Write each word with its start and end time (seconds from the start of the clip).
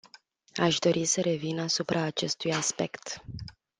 Aș 0.55 0.77
dori 0.79 1.05
să 1.05 1.21
revin 1.21 1.59
asupra 1.59 2.01
acestui 2.01 2.53
aspect. 2.53 3.23